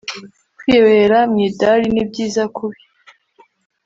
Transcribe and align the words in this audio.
kwibera 0.57 1.17
mwidari 1.31 1.85
nibyiza 1.93 2.43
kubi 2.55 2.81